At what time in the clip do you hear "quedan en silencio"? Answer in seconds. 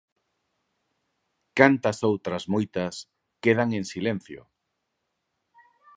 3.43-4.41